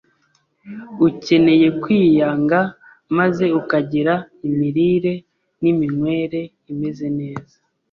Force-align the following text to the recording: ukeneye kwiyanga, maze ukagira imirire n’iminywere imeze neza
ukeneye 1.07 1.67
kwiyanga, 1.81 2.59
maze 3.17 3.45
ukagira 3.59 4.13
imirire 4.49 5.13
n’iminywere 5.61 6.41
imeze 6.71 7.07
neza 7.19 7.55